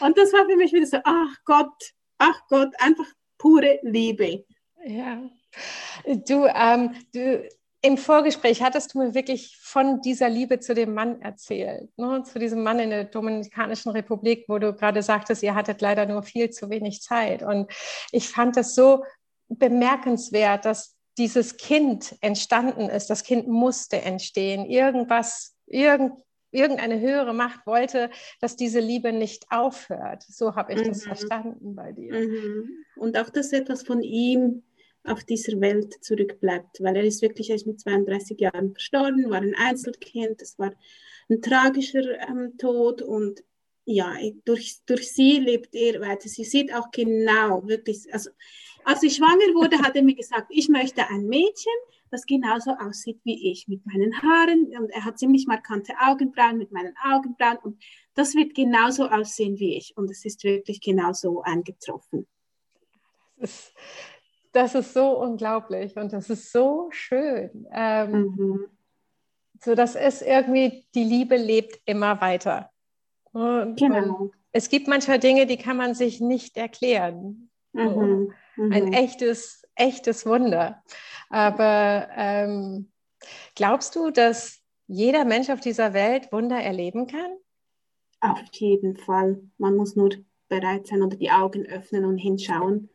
Und 0.00 0.16
das 0.18 0.32
war 0.32 0.46
für 0.46 0.56
mich 0.56 0.72
wieder 0.72 0.86
so, 0.86 0.98
ach 1.04 1.36
Gott, 1.44 1.94
ach 2.18 2.40
Gott, 2.48 2.74
einfach 2.78 3.06
pure 3.38 3.78
Liebe. 3.82 4.44
Ja. 4.84 5.22
Du, 6.06 6.46
ähm, 6.46 6.94
du 7.12 7.48
im 7.84 7.98
Vorgespräch 7.98 8.62
hattest 8.62 8.94
du 8.94 8.98
mir 8.98 9.12
wirklich 9.12 9.58
von 9.60 10.00
dieser 10.00 10.30
Liebe 10.30 10.58
zu 10.58 10.74
dem 10.74 10.94
Mann 10.94 11.20
erzählt, 11.20 11.90
ne? 11.98 12.22
zu 12.22 12.38
diesem 12.38 12.62
Mann 12.62 12.78
in 12.78 12.88
der 12.88 13.04
Dominikanischen 13.04 13.90
Republik, 13.90 14.46
wo 14.48 14.58
du 14.58 14.72
gerade 14.72 15.02
sagtest, 15.02 15.42
ihr 15.42 15.54
hattet 15.54 15.82
leider 15.82 16.06
nur 16.06 16.22
viel 16.22 16.48
zu 16.48 16.70
wenig 16.70 17.02
Zeit. 17.02 17.42
Und 17.42 17.70
ich 18.10 18.30
fand 18.30 18.56
das 18.56 18.74
so 18.74 19.04
bemerkenswert, 19.48 20.64
dass 20.64 20.96
dieses 21.18 21.58
Kind 21.58 22.16
entstanden 22.22 22.88
ist. 22.88 23.10
Das 23.10 23.22
Kind 23.22 23.48
musste 23.48 24.00
entstehen. 24.00 24.64
Irgendwas, 24.64 25.54
irgend, 25.66 26.14
irgendeine 26.52 26.98
höhere 27.00 27.34
Macht 27.34 27.66
wollte, 27.66 28.08
dass 28.40 28.56
diese 28.56 28.80
Liebe 28.80 29.12
nicht 29.12 29.44
aufhört. 29.50 30.22
So 30.22 30.56
habe 30.56 30.72
ich 30.72 30.80
mhm. 30.80 30.88
das 30.88 31.04
verstanden 31.04 31.74
bei 31.74 31.92
dir. 31.92 32.14
Mhm. 32.14 32.66
Und 32.96 33.18
auch, 33.18 33.28
dass 33.28 33.52
etwas 33.52 33.82
von 33.82 34.02
ihm 34.02 34.62
auf 35.04 35.24
dieser 35.24 35.60
Welt 35.60 36.02
zurückbleibt, 36.02 36.82
weil 36.82 36.96
er 36.96 37.04
ist 37.04 37.22
wirklich 37.22 37.50
erst 37.50 37.66
mit 37.66 37.80
32 37.80 38.40
Jahren 38.40 38.72
verstorben, 38.72 39.30
war 39.30 39.40
ein 39.40 39.54
Einzelkind, 39.54 40.40
es 40.42 40.58
war 40.58 40.72
ein 41.28 41.42
tragischer 41.42 42.20
ähm, 42.28 42.56
Tod 42.58 43.02
und 43.02 43.44
ja, 43.86 44.14
durch, 44.46 44.78
durch 44.86 45.12
sie 45.12 45.38
lebt 45.38 45.74
er 45.74 46.00
weiter. 46.00 46.28
Sie 46.28 46.44
sieht 46.44 46.74
auch 46.74 46.90
genau, 46.90 47.66
wirklich, 47.66 48.12
also 48.12 48.30
als 48.84 49.02
ich 49.02 49.16
schwanger 49.16 49.54
wurde, 49.54 49.78
hat 49.78 49.94
er 49.94 50.02
mir 50.02 50.14
gesagt, 50.14 50.46
ich 50.48 50.68
möchte 50.68 51.06
ein 51.08 51.26
Mädchen, 51.26 51.72
das 52.10 52.26
genauso 52.26 52.70
aussieht 52.72 53.20
wie 53.24 53.50
ich, 53.50 53.68
mit 53.68 53.84
meinen 53.84 54.22
Haaren. 54.22 54.74
Und 54.78 54.90
er 54.90 55.04
hat 55.04 55.18
ziemlich 55.18 55.46
markante 55.46 55.92
Augenbrauen 56.00 56.58
mit 56.58 56.72
meinen 56.72 56.94
Augenbrauen. 57.02 57.58
Und 57.62 57.82
das 58.14 58.34
wird 58.34 58.54
genauso 58.54 59.08
aussehen 59.08 59.58
wie 59.58 59.76
ich. 59.76 59.94
Und 59.96 60.10
es 60.10 60.24
ist 60.24 60.44
wirklich 60.44 60.80
genauso 60.80 61.42
eingetroffen. 61.42 62.26
Das 63.36 63.50
ist, 63.50 63.74
das 64.54 64.74
ist 64.74 64.94
so 64.94 65.18
unglaublich 65.18 65.96
und 65.96 66.12
das 66.12 66.30
ist 66.30 66.52
so 66.52 66.88
schön. 66.90 67.66
Ähm, 67.72 68.34
mhm. 68.36 68.66
So, 69.60 69.74
das 69.74 69.96
ist 69.96 70.22
irgendwie, 70.22 70.86
die 70.94 71.04
Liebe 71.04 71.36
lebt 71.36 71.80
immer 71.86 72.20
weiter. 72.20 72.70
Und, 73.32 73.76
genau. 73.76 74.14
Und 74.14 74.32
es 74.52 74.68
gibt 74.68 74.86
manchmal 74.86 75.18
Dinge, 75.18 75.46
die 75.46 75.56
kann 75.56 75.76
man 75.76 75.94
sich 75.94 76.20
nicht 76.20 76.56
erklären. 76.56 77.50
Mhm. 77.72 78.32
Mhm. 78.56 78.72
Ein 78.72 78.92
echtes, 78.92 79.64
echtes 79.74 80.24
Wunder. 80.24 80.82
Aber 81.30 82.08
ähm, 82.14 82.92
glaubst 83.56 83.96
du, 83.96 84.10
dass 84.10 84.60
jeder 84.86 85.24
Mensch 85.24 85.50
auf 85.50 85.60
dieser 85.60 85.94
Welt 85.94 86.30
Wunder 86.30 86.60
erleben 86.60 87.08
kann? 87.08 87.32
Auf 88.20 88.40
jeden 88.52 88.96
Fall. 88.96 89.42
Man 89.58 89.74
muss 89.74 89.96
nur 89.96 90.10
bereit 90.48 90.86
sein 90.86 91.02
oder 91.02 91.16
die 91.16 91.30
Augen 91.30 91.66
öffnen 91.66 92.04
und 92.04 92.18
hinschauen 92.18 92.90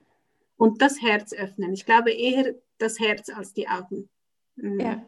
und 0.59 0.81
das 0.81 1.01
Herz 1.01 1.33
öffnen. 1.33 1.73
Ich 1.73 1.85
glaube 1.85 2.11
eher 2.11 2.53
das 2.77 2.99
Herz 2.99 3.29
als 3.29 3.53
die 3.53 3.67
Augen. 3.69 4.09
Mhm. 4.57 4.79
Ja. 4.79 5.05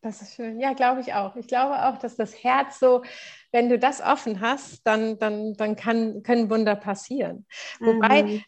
Das 0.00 0.22
ist 0.22 0.34
schön. 0.34 0.60
Ja, 0.60 0.74
glaube 0.74 1.00
ich 1.00 1.12
auch. 1.12 1.34
Ich 1.34 1.48
glaube 1.48 1.84
auch, 1.86 1.98
dass 1.98 2.14
das 2.14 2.44
Herz 2.44 2.78
so, 2.78 3.02
wenn 3.50 3.68
du 3.68 3.78
das 3.78 4.00
offen 4.00 4.40
hast, 4.40 4.86
dann, 4.86 5.18
dann, 5.18 5.54
dann 5.54 5.74
kann, 5.74 6.22
können 6.22 6.48
Wunder 6.48 6.76
passieren. 6.76 7.46
Mhm. 7.80 7.86
Wobei, 7.86 8.44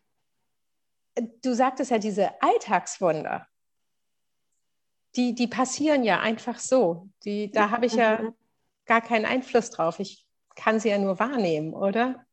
du 1.43 1.55
sagtest 1.55 1.91
ja, 1.91 1.99
diese 1.99 2.41
Alltagswunder, 2.41 3.49
die, 5.17 5.35
die 5.35 5.49
passieren 5.49 6.05
ja 6.05 6.21
einfach 6.21 6.61
so. 6.61 7.09
Die, 7.25 7.51
da 7.51 7.71
habe 7.71 7.87
ich 7.87 7.95
ja 7.95 8.23
mhm. 8.23 8.35
gar 8.87 9.01
keinen 9.01 9.25
Einfluss 9.25 9.71
drauf. 9.71 9.99
Ich 9.99 10.25
kann 10.55 10.79
sie 10.79 10.91
ja 10.91 10.99
nur 10.99 11.19
wahrnehmen, 11.19 11.75
oder? 11.75 12.25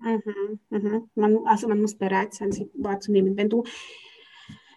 Mhm, 0.00 0.60
mhm. 0.70 1.10
Man, 1.14 1.46
also 1.46 1.68
man 1.68 1.80
muss 1.80 1.94
bereit 1.94 2.34
sein, 2.34 2.52
sie 2.52 2.70
wahrzunehmen. 2.74 3.36
Wenn 3.36 3.50
du, 3.50 3.64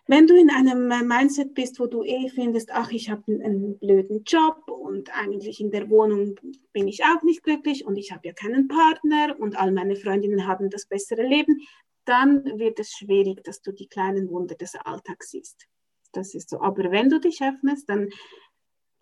wenn 0.07 0.27
du 0.27 0.35
in 0.35 0.49
einem 0.49 0.87
Mindset 1.07 1.53
bist, 1.53 1.79
wo 1.79 1.87
du 1.87 2.03
eh 2.03 2.29
findest, 2.29 2.71
ach, 2.71 2.91
ich 2.91 3.09
habe 3.09 3.23
einen, 3.27 3.41
einen, 3.41 3.79
blöden 3.79 4.23
Job 4.25 4.69
und 4.69 5.09
eigentlich 5.17 5.61
in 5.61 5.71
der 5.71 5.89
Wohnung 5.89 6.35
bin 6.73 6.87
ich 6.87 7.03
auch 7.03 7.23
nicht 7.23 7.43
glücklich 7.43 7.85
und 7.85 7.95
ich 7.95 8.11
habe 8.11 8.27
ja 8.27 8.33
keinen 8.33 8.67
Partner 8.67 9.35
und 9.39 9.57
all 9.57 9.71
meine 9.71 9.95
Freundinnen 9.95 10.45
haben 10.45 10.69
das 10.69 10.85
bessere 10.87 11.23
Leben, 11.25 11.61
dann 12.05 12.43
wird 12.59 12.79
es 12.79 12.91
schwierig, 12.91 13.43
dass 13.45 13.61
du 13.61 13.71
die 13.71 13.87
kleinen 13.87 14.29
Wunder 14.29 14.55
des 14.55 14.75
Alltags 14.75 15.31
siehst. 15.31 15.67
Das 16.11 16.35
ist 16.35 16.49
so. 16.49 16.61
Aber 16.61 16.91
wenn 16.91 17.09
du 17.09 17.19
dich 17.19 17.41
öffnest, 17.41 17.89
dann 17.89 18.09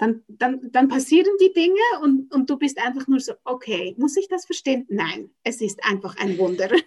dann, 0.02 0.24
dann, 0.28 0.72
dann 0.72 0.88
passieren 0.88 1.30
die 1.40 1.54
Dinge 1.54 1.80
und, 2.02 2.34
und 2.34 2.50
du 2.50 2.58
bist 2.58 2.82
einfach 2.84 3.08
nur 3.08 3.20
so, 3.20 3.34
okay, 3.44 3.94
muss 4.00 4.18
ich 4.18 4.28
das 4.28 4.48
verstehen? 4.48 4.88
Nein, 4.90 5.30
es 5.44 5.62
ist 5.62 5.80
einfach 5.86 6.18
ein 6.18 6.40
Wunder. 6.40 6.72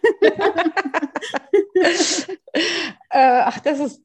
äh, 3.11 3.11
ach, 3.11 3.61
das 3.61 3.79
ist, 3.79 4.03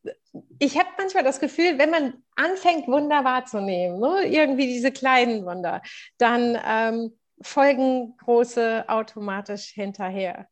ich 0.60 0.78
habe 0.78 0.90
manchmal 0.96 1.24
das 1.24 1.40
Gefühl, 1.40 1.80
wenn 1.80 1.90
man 1.90 2.22
anfängt, 2.36 2.88
Wunder 2.88 3.24
wahrzunehmen, 3.24 4.00
ne, 4.00 4.28
irgendwie 4.28 4.68
diese 4.68 4.92
kleinen 4.92 5.44
Wunder, 5.44 5.82
dann 6.20 6.56
ähm, 6.64 7.18
folgen 7.42 8.16
große 8.18 8.88
automatisch 8.88 9.72
hinterher. 9.74 10.48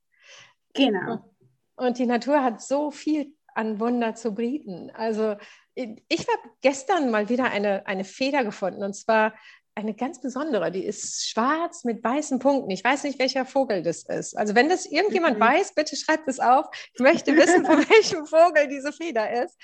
Genau. 0.74 1.32
Und 1.76 2.00
die 2.00 2.08
Natur 2.08 2.44
hat 2.44 2.60
so 2.64 2.90
viel 2.90 3.36
an 3.54 3.80
Wunder 3.80 4.16
zu 4.16 4.34
bieten. 4.34 4.90
Also 4.96 5.36
ich 5.78 6.22
habe 6.22 6.50
gestern 6.62 7.12
mal 7.12 7.30
wieder 7.30 7.46
eine, 7.46 7.86
eine 7.86 8.04
Feder 8.04 8.44
gefunden 8.44 8.84
und 8.84 8.96
zwar 8.96 9.34
eine 9.76 9.94
ganz 9.94 10.20
besondere. 10.20 10.72
Die 10.72 10.84
ist 10.84 11.30
schwarz 11.30 11.84
mit 11.84 12.04
weißen 12.04 12.40
Punkten. 12.40 12.72
Ich 12.72 12.84
weiß 12.84 13.04
nicht, 13.04 13.20
welcher 13.20 13.46
Vogel 13.46 13.84
das 13.84 14.04
ist. 14.04 14.36
Also 14.36 14.56
wenn 14.56 14.70
das 14.70 14.88
irgendjemand 14.88 15.38
mhm. 15.38 15.44
weiß, 15.44 15.76
bitte 15.76 15.96
schreibt 15.96 16.28
es 16.28 16.40
auf. 16.40 16.66
Ich 16.94 17.00
möchte 17.00 17.36
wissen, 17.36 17.64
von 17.64 17.78
welchem 17.90 18.26
Vogel 18.26 18.68
diese 18.68 18.92
Feder 18.92 19.44
ist. 19.44 19.56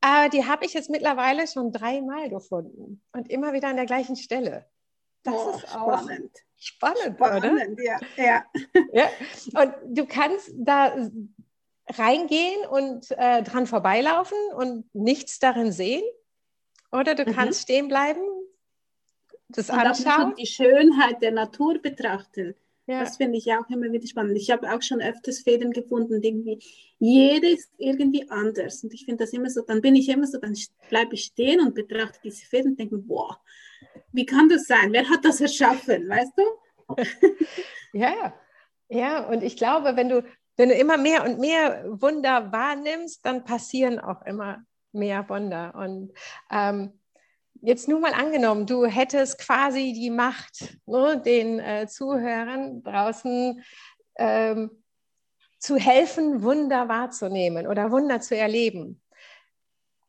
Aber 0.00 0.28
die 0.28 0.46
habe 0.46 0.64
ich 0.64 0.72
jetzt 0.72 0.88
mittlerweile 0.88 1.48
schon 1.48 1.72
dreimal 1.72 2.30
gefunden 2.30 3.02
und 3.12 3.28
immer 3.28 3.52
wieder 3.52 3.68
an 3.68 3.76
der 3.76 3.86
gleichen 3.86 4.16
Stelle. 4.16 4.66
Das 5.24 5.34
oh, 5.34 5.50
ist 5.56 5.76
auch 5.76 6.00
spannend. 6.00 6.30
Spannend, 6.56 7.16
spannend 7.16 7.76
oder? 7.76 7.82
Ja, 7.82 7.98
ja. 8.16 8.44
ja. 8.92 9.10
Und 9.60 9.74
du 9.98 10.06
kannst 10.06 10.52
da 10.56 10.94
reingehen 11.98 12.66
und 12.70 13.10
äh, 13.12 13.42
dran 13.42 13.66
vorbeilaufen 13.66 14.38
und 14.56 14.84
nichts 14.94 15.38
darin 15.38 15.72
sehen. 15.72 16.02
Oder 16.92 17.14
du 17.14 17.24
mhm. 17.24 17.34
kannst 17.34 17.62
stehen 17.62 17.88
bleiben, 17.88 18.22
das 19.48 19.70
und 19.70 19.78
anschauen. 19.78 20.34
die 20.36 20.46
Schönheit 20.46 21.22
der 21.22 21.32
Natur 21.32 21.78
betrachten. 21.80 22.54
Ja. 22.86 23.00
Das 23.00 23.18
finde 23.18 23.38
ich 23.38 23.52
auch 23.52 23.68
immer 23.68 23.92
wieder 23.92 24.06
spannend. 24.06 24.36
Ich 24.36 24.50
habe 24.50 24.72
auch 24.72 24.82
schon 24.82 25.00
öfters 25.00 25.40
Fäden 25.40 25.70
gefunden 25.70 26.14
und 26.14 26.24
irgendwie 26.24 26.60
jede 26.98 27.48
ist 27.48 27.70
irgendwie 27.78 28.28
anders. 28.30 28.82
Und 28.82 28.92
ich 28.92 29.04
finde 29.04 29.24
das 29.24 29.32
immer 29.32 29.48
so, 29.48 29.62
dann 29.62 29.80
bin 29.80 29.94
ich 29.94 30.08
immer 30.08 30.26
so, 30.26 30.38
dann 30.38 30.56
bleibe 30.88 31.14
ich 31.14 31.24
stehen 31.24 31.60
und 31.60 31.74
betrachte 31.74 32.18
diese 32.24 32.44
Fäden 32.46 32.72
und 32.72 32.80
denke, 32.80 32.98
boah, 32.98 33.40
wie 34.12 34.26
kann 34.26 34.48
das 34.48 34.66
sein? 34.66 34.92
Wer 34.92 35.08
hat 35.08 35.24
das 35.24 35.40
erschaffen, 35.40 36.08
weißt 36.08 36.32
du? 36.36 36.96
ja, 37.92 38.34
ja, 38.88 39.28
und 39.28 39.44
ich 39.44 39.56
glaube, 39.56 39.94
wenn 39.94 40.08
du 40.08 40.24
wenn 40.60 40.68
du 40.68 40.74
immer 40.74 40.98
mehr 40.98 41.24
und 41.24 41.38
mehr 41.38 41.86
Wunder 42.02 42.52
wahrnimmst, 42.52 43.24
dann 43.24 43.44
passieren 43.44 43.98
auch 43.98 44.20
immer 44.26 44.62
mehr 44.92 45.26
Wunder. 45.30 45.74
Und 45.74 46.12
ähm, 46.50 47.00
jetzt 47.62 47.88
nur 47.88 47.98
mal 47.98 48.12
angenommen, 48.12 48.66
du 48.66 48.84
hättest 48.84 49.38
quasi 49.38 49.94
die 49.94 50.10
Macht, 50.10 50.76
ne, 50.84 51.18
den 51.24 51.60
äh, 51.60 51.86
Zuhörern 51.88 52.82
draußen 52.82 53.64
ähm, 54.16 54.70
zu 55.58 55.76
helfen, 55.76 56.42
Wunder 56.42 56.88
wahrzunehmen 56.88 57.66
oder 57.66 57.90
Wunder 57.90 58.20
zu 58.20 58.36
erleben. 58.36 59.00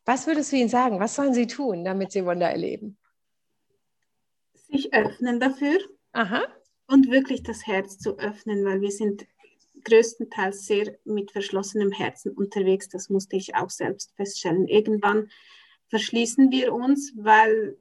Was 0.03 0.27
würdest 0.27 0.51
du 0.51 0.57
ihnen 0.57 0.67
sagen? 0.67 0.99
Was 0.99 1.15
sollen 1.15 1.33
sie 1.33 1.47
tun, 1.47 1.85
damit 1.85 2.11
sie 2.11 2.25
Wunder 2.25 2.49
erleben? 2.49 2.97
Sich 4.53 4.93
öffnen 4.93 5.39
dafür. 5.39 5.79
Aha. 6.11 6.43
Und 6.87 7.09
wirklich 7.09 7.41
das 7.41 7.65
Herz 7.65 7.99
zu 7.99 8.19
öffnen, 8.19 8.65
weil 8.65 8.81
wir 8.81 8.91
sind 8.91 9.25
größtenteils 9.83 10.65
sehr 10.65 10.97
mit 11.05 11.31
verschlossenem 11.31 11.91
Herzen 11.91 12.31
unterwegs. 12.31 12.89
Das 12.89 13.09
musste 13.09 13.35
ich 13.35 13.55
auch 13.55 13.69
selbst 13.69 14.13
feststellen. 14.15 14.67
Irgendwann 14.67 15.29
verschließen 15.89 16.51
wir 16.51 16.73
uns, 16.73 17.13
weil 17.15 17.77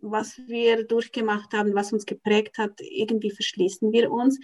was 0.00 0.38
wir 0.46 0.84
durchgemacht 0.84 1.52
haben, 1.52 1.74
was 1.74 1.92
uns 1.92 2.06
geprägt 2.06 2.58
hat, 2.58 2.80
irgendwie 2.80 3.30
verschließen 3.30 3.92
wir 3.92 4.10
uns. 4.10 4.38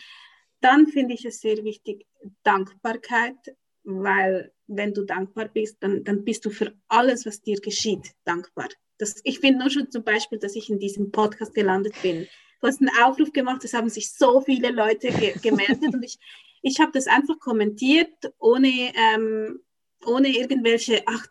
Dann 0.60 0.86
finde 0.86 1.14
ich 1.14 1.24
es 1.24 1.40
sehr 1.40 1.62
wichtig, 1.64 2.06
Dankbarkeit, 2.42 3.56
weil 3.84 4.52
wenn 4.66 4.94
du 4.94 5.04
dankbar 5.04 5.48
bist, 5.48 5.76
dann, 5.80 6.04
dann 6.04 6.24
bist 6.24 6.44
du 6.44 6.50
für 6.50 6.74
alles, 6.88 7.26
was 7.26 7.42
dir 7.42 7.60
geschieht, 7.60 8.12
dankbar. 8.24 8.68
Das, 8.98 9.20
ich 9.24 9.40
finde 9.40 9.60
nur 9.60 9.70
schon 9.70 9.90
zum 9.90 10.04
Beispiel, 10.04 10.38
dass 10.38 10.56
ich 10.56 10.70
in 10.70 10.78
diesem 10.78 11.10
Podcast 11.10 11.54
gelandet 11.54 11.94
bin. 12.02 12.26
Du 12.60 12.68
hast 12.68 12.80
einen 12.80 12.96
Aufruf 13.02 13.32
gemacht, 13.32 13.62
es 13.64 13.74
haben 13.74 13.90
sich 13.90 14.12
so 14.12 14.40
viele 14.40 14.70
Leute 14.70 15.08
ge 15.08 15.34
gemeldet 15.42 15.92
und 15.92 16.02
ich, 16.02 16.18
ich 16.64 16.80
habe 16.80 16.92
das 16.92 17.06
einfach 17.06 17.38
kommentiert, 17.40 18.32
ohne, 18.38 18.90
ähm, 18.96 19.60
ohne 20.06 20.28
irgendwelche, 20.28 21.02
ach, 21.04 21.26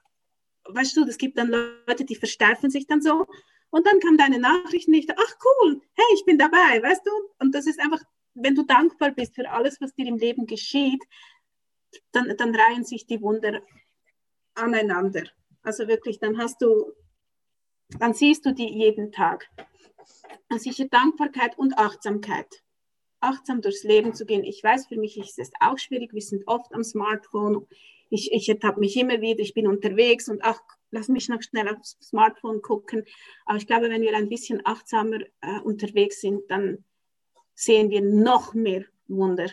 weißt 0.65 0.95
du, 0.95 1.05
es 1.05 1.17
gibt 1.17 1.39
dann 1.39 1.49
Leute, 1.49 2.05
die 2.05 2.15
versteifen 2.15 2.69
sich 2.69 2.85
dann 2.85 3.01
so. 3.01 3.25
Und 3.71 3.87
dann 3.87 3.99
kam 3.99 4.15
deine 4.15 4.37
Nachricht 4.37 4.87
nicht, 4.87 5.11
ach 5.11 5.35
cool, 5.43 5.81
hey, 5.93 6.05
ich 6.13 6.23
bin 6.25 6.37
dabei, 6.37 6.83
weißt 6.83 7.01
du? 7.03 7.11
Und 7.39 7.55
das 7.55 7.65
ist 7.65 7.79
einfach, 7.79 7.99
wenn 8.35 8.53
du 8.53 8.61
dankbar 8.61 9.09
bist 9.09 9.33
für 9.33 9.49
alles, 9.49 9.81
was 9.81 9.95
dir 9.95 10.05
im 10.05 10.17
Leben 10.17 10.45
geschieht, 10.45 11.03
dann, 12.11 12.37
dann 12.37 12.55
reihen 12.55 12.85
sich 12.85 13.07
die 13.07 13.19
Wunder 13.19 13.63
aneinander. 14.53 15.23
Also 15.63 15.87
wirklich, 15.87 16.19
dann 16.19 16.37
hast 16.37 16.61
du, 16.61 16.93
dann 17.97 18.13
siehst 18.13 18.45
du 18.45 18.53
die 18.53 18.69
jeden 18.69 19.11
Tag. 19.11 19.49
Also 20.49 20.69
Dankbarkeit 20.85 21.57
und 21.57 21.75
Achtsamkeit 21.79 22.63
achtsam 23.23 23.61
durchs 23.61 23.83
Leben 23.83 24.13
zu 24.13 24.25
gehen. 24.25 24.43
Ich 24.43 24.63
weiß, 24.63 24.87
für 24.87 24.97
mich 24.97 25.17
ist 25.17 25.39
es 25.39 25.51
auch 25.59 25.77
schwierig. 25.77 26.13
Wir 26.13 26.21
sind 26.21 26.43
oft 26.47 26.73
am 26.73 26.83
Smartphone. 26.83 27.65
Ich, 28.09 28.31
ich 28.31 28.47
ertappe 28.49 28.79
mich 28.79 28.95
immer 28.97 29.21
wieder, 29.21 29.39
ich 29.39 29.53
bin 29.53 29.67
unterwegs 29.67 30.29
und 30.29 30.41
ach, 30.43 30.61
lass 30.91 31.07
mich 31.07 31.29
noch 31.29 31.41
schnell 31.41 31.67
aufs 31.67 31.97
Smartphone 32.01 32.61
gucken. 32.61 33.05
Aber 33.45 33.57
ich 33.57 33.65
glaube, 33.65 33.89
wenn 33.89 34.01
wir 34.01 34.15
ein 34.15 34.29
bisschen 34.29 34.61
achtsamer 34.65 35.21
äh, 35.41 35.59
unterwegs 35.63 36.21
sind, 36.21 36.49
dann 36.49 36.83
sehen 37.55 37.89
wir 37.89 38.01
noch 38.01 38.53
mehr 38.53 38.85
Wunder. 39.07 39.49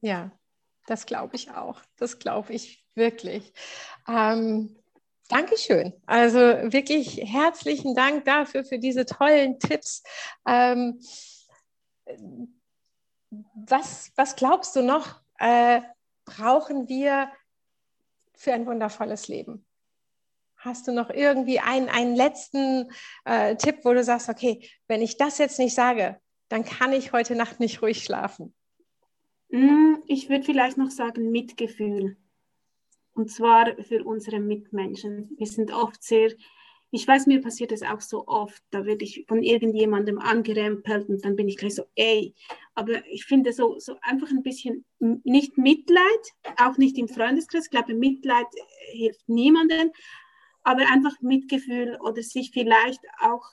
Ja, 0.00 0.32
das 0.86 1.06
glaube 1.06 1.36
ich 1.36 1.50
auch. 1.50 1.80
Das 1.96 2.18
glaube 2.18 2.52
ich 2.52 2.84
wirklich. 2.94 3.52
Ähm, 4.08 4.76
Dankeschön. 5.28 5.92
Also 6.06 6.38
wirklich 6.38 7.20
herzlichen 7.22 7.94
Dank 7.94 8.24
dafür, 8.24 8.64
für 8.64 8.80
diese 8.80 9.06
tollen 9.06 9.60
Tipps. 9.60 10.02
Ähm, 10.44 10.98
was, 13.30 14.12
was 14.16 14.36
glaubst 14.36 14.74
du 14.76 14.82
noch, 14.82 15.20
äh, 15.38 15.80
brauchen 16.24 16.88
wir 16.88 17.30
für 18.34 18.52
ein 18.52 18.66
wundervolles 18.66 19.28
Leben? 19.28 19.66
Hast 20.56 20.86
du 20.86 20.92
noch 20.92 21.10
irgendwie 21.10 21.58
einen, 21.58 21.88
einen 21.88 22.14
letzten 22.14 22.90
äh, 23.24 23.56
Tipp, 23.56 23.78
wo 23.84 23.92
du 23.92 24.04
sagst, 24.04 24.28
okay, 24.28 24.68
wenn 24.88 25.00
ich 25.00 25.16
das 25.16 25.38
jetzt 25.38 25.58
nicht 25.58 25.74
sage, 25.74 26.20
dann 26.48 26.64
kann 26.64 26.92
ich 26.92 27.12
heute 27.12 27.34
Nacht 27.34 27.60
nicht 27.60 27.80
ruhig 27.80 28.02
schlafen? 28.04 28.54
Mm, 29.48 29.96
ich 30.06 30.28
würde 30.28 30.44
vielleicht 30.44 30.76
noch 30.76 30.90
sagen 30.90 31.30
Mitgefühl. 31.30 32.16
Und 33.14 33.30
zwar 33.30 33.74
für 33.82 34.04
unsere 34.04 34.38
Mitmenschen. 34.38 35.30
Wir 35.36 35.46
sind 35.46 35.72
oft 35.72 36.02
sehr 36.02 36.32
ich 36.92 37.06
weiß, 37.06 37.26
mir 37.26 37.40
passiert 37.40 37.70
das 37.70 37.82
auch 37.82 38.00
so 38.00 38.26
oft. 38.26 38.62
Da 38.70 38.84
werde 38.84 39.04
ich 39.04 39.24
von 39.28 39.42
irgendjemandem 39.42 40.18
angerempelt 40.18 41.08
und 41.08 41.24
dann 41.24 41.36
bin 41.36 41.48
ich 41.48 41.56
gleich 41.56 41.76
so, 41.76 41.84
ey. 41.94 42.34
Aber 42.74 43.06
ich 43.06 43.24
finde 43.26 43.52
so, 43.52 43.78
so 43.78 43.96
einfach 44.02 44.30
ein 44.30 44.42
bisschen 44.42 44.84
nicht 44.98 45.56
Mitleid, 45.56 46.00
auch 46.56 46.78
nicht 46.78 46.98
im 46.98 47.08
Freundeskreis. 47.08 47.66
Ich 47.66 47.70
glaube, 47.70 47.94
Mitleid 47.94 48.46
hilft 48.92 49.28
niemandem, 49.28 49.92
aber 50.62 50.82
einfach 50.90 51.20
Mitgefühl 51.20 51.96
oder 52.00 52.22
sich 52.22 52.50
vielleicht 52.50 53.00
auch 53.20 53.44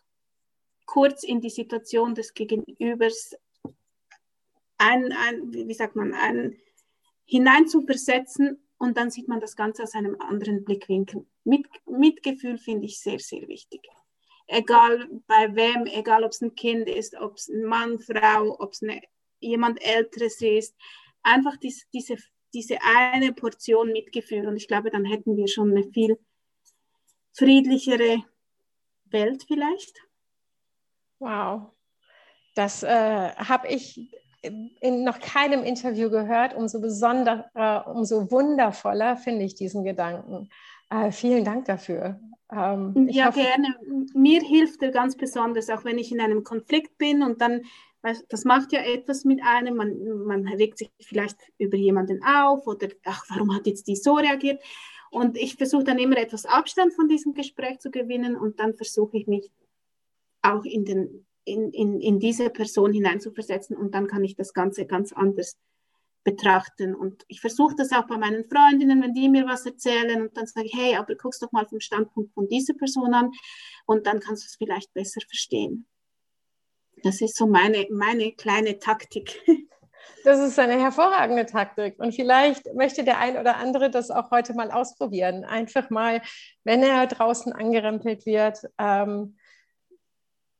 kurz 0.88 1.24
in 1.24 1.40
die 1.40 1.52
Situation 1.52 2.16
des 2.16 2.34
Gegenübers 2.34 3.36
ein, 4.80 5.12
ein 5.12 5.52
wie 5.54 5.74
sagt 5.74 5.96
man, 5.96 6.14
ein, 6.14 6.58
hinein 7.26 7.68
zu 7.68 7.82
versetzen 7.82 8.67
und 8.78 8.98
dann 8.98 9.10
sieht 9.10 9.28
man 9.28 9.40
das 9.40 9.56
Ganze 9.56 9.84
aus 9.84 9.94
einem 9.96 10.20
anderen 10.20 10.64
Blickwinkel. 10.64 11.26
Mit, 11.44 11.66
Mitgefühl 11.86 12.58
finde 12.58 12.86
ich 12.86 13.00
sehr, 13.00 13.20
sehr 13.20 13.48
wichtig. 13.48 13.82
Egal 14.48 15.10
bei 15.28 15.56
wem, 15.56 15.86
egal 15.88 16.24
ob 16.24 16.32
es 16.32 16.42
ein 16.42 16.56
Kind 16.56 16.88
ist, 16.88 17.16
ob 17.16 17.36
es 17.36 17.50
ein 17.50 17.64
Mann, 17.64 18.00
Frau, 18.00 18.56
ob 18.60 18.72
es 18.72 18.82
eine, 18.82 19.02
jemand 19.40 19.82
Älteres 19.84 20.42
ist. 20.42 20.76
Einfach 21.24 21.58
dies, 21.58 21.88
diese, 21.92 22.18
diese 22.54 22.78
eine 22.82 23.34
Portion 23.34 23.92
Mitgefühl. 23.92 24.48
Und 24.48 24.56
ich 24.56 24.68
glaube, 24.68 24.90
dann 24.90 25.06
hätten 25.06 25.36
wir 25.36 25.48
schon 25.48 25.72
eine 25.72 25.84
viel 25.92 26.18
friedlichere 27.34 28.24
Welt 29.06 29.44
vielleicht. 29.48 30.02
Wow. 31.20 31.72
Das 32.56 32.84
äh, 32.84 33.34
habe 33.36 33.68
ich 33.68 34.12
in 34.42 35.04
noch 35.04 35.20
keinem 35.20 35.64
Interview 35.64 36.10
gehört. 36.10 36.54
Umso 36.56 36.80
besonderer, 36.80 37.86
umso 37.94 38.32
wundervoller 38.32 39.18
finde 39.18 39.46
ich 39.46 39.56
diesen 39.56 39.84
Gedanken. 39.84 40.50
Äh, 40.90 41.12
vielen 41.12 41.44
Dank 41.44 41.66
dafür. 41.66 42.20
Ähm, 42.52 43.08
ja, 43.10 43.28
hoffe, 43.28 43.42
gerne. 43.42 43.76
Mir 44.14 44.42
hilft 44.42 44.82
er 44.82 44.92
ganz 44.92 45.18
besonders, 45.18 45.70
auch 45.70 45.84
wenn 45.84 45.98
ich 45.98 46.12
in 46.12 46.22
einem 46.22 46.44
Konflikt 46.44 46.98
bin 46.98 47.24
und 47.24 47.42
dann, 47.42 47.64
das 48.30 48.46
macht 48.46 48.72
ja 48.72 48.82
etwas 48.82 49.26
mit 49.26 49.42
einem, 49.44 49.76
man, 49.76 50.24
man 50.26 50.48
regt 50.48 50.78
sich 50.78 50.90
vielleicht 51.02 51.38
über 51.58 51.76
jemanden 51.76 52.24
auf 52.24 52.66
oder, 52.66 52.88
ach, 53.04 53.26
warum 53.30 53.54
hat 53.54 53.68
jetzt 53.68 53.88
die 53.88 53.98
so 53.98 54.14
reagiert? 54.14 54.64
Und 55.12 55.38
ich 55.38 55.56
versuche 55.56 55.84
dann 55.84 56.00
immer 56.00 56.18
etwas 56.18 56.46
Abstand 56.46 56.94
von 56.94 57.10
diesem 57.10 57.34
Gespräch 57.34 57.80
zu 57.80 57.92
gewinnen 57.92 58.38
und 58.38 58.60
dann 58.60 58.76
versuche 58.76 59.18
ich 59.18 59.28
mich 59.28 59.52
auch 60.42 60.64
in, 60.64 60.86
den, 60.86 61.27
in, 61.48 61.72
in, 61.72 62.02
in 62.02 62.20
diese 62.20 62.50
Person 62.50 62.94
hineinzuversetzen 62.94 63.76
und 63.76 63.96
dann 63.96 64.08
kann 64.08 64.24
ich 64.24 64.36
das 64.36 64.54
Ganze 64.54 64.86
ganz 64.86 65.14
anders 65.14 65.58
betrachten. 66.24 66.94
Und 66.94 67.24
ich 67.30 67.40
versuche 67.40 67.76
das 67.76 67.94
auch 67.94 68.06
bei 68.06 68.18
meinen 68.18 68.44
Freundinnen, 68.50 69.02
wenn 69.02 69.14
die 69.14 69.30
mir 69.30 69.48
was 69.48 69.66
erzählen 69.66 70.22
und 70.22 70.36
dann 70.36 70.46
sage 70.46 70.68
ich, 70.68 70.74
hey, 70.76 70.96
aber 70.98 71.16
guck's 71.16 71.40
doch 71.40 71.52
mal 71.54 71.66
vom 71.66 71.80
Standpunkt 71.80 72.34
von 72.34 72.50
dieser 72.50 72.74
Person 72.74 73.14
an 73.14 73.32
und 73.86 74.06
dann 74.06 74.20
kannst 74.20 74.44
du 74.44 74.48
es 74.48 74.56
vielleicht 74.58 74.94
besser 74.94 75.22
verstehen. 75.22 75.88
Das 77.04 77.22
ist 77.22 77.38
so 77.38 77.48
meine, 77.48 77.88
meine 77.90 78.34
kleine 78.34 78.78
Taktik. 78.80 79.42
Das 80.24 80.40
ist 80.40 80.58
eine 80.60 80.80
hervorragende 80.80 81.46
Taktik. 81.46 82.00
Und 82.00 82.14
vielleicht 82.14 82.74
möchte 82.74 83.04
der 83.04 83.20
ein 83.20 83.38
oder 83.38 83.58
andere 83.58 83.90
das 83.90 84.12
auch 84.12 84.32
heute 84.32 84.54
mal 84.54 84.72
ausprobieren. 84.72 85.44
Einfach 85.44 85.90
mal, 85.90 86.22
wenn 86.64 86.82
er 86.82 87.08
draußen 87.08 87.54
angerempelt 87.54 88.26
wird, 88.26 88.60
ähm, 88.78 89.37